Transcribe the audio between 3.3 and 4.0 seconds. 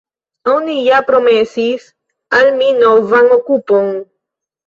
okupon.